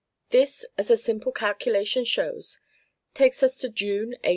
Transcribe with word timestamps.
This, 0.31 0.65
as 0.79 0.89
a 0.89 0.97
simple 0.97 1.31
calculation 1.31 2.05
shows, 2.05 2.59
takes 3.13 3.43
us 3.43 3.59
to 3.59 3.69
June, 3.69 4.15
18 4.23 4.29